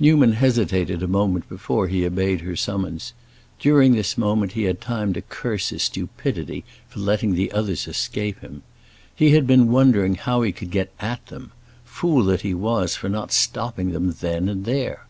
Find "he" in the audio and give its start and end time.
1.86-2.04, 4.50-4.64, 9.14-9.30, 10.42-10.50, 12.40-12.54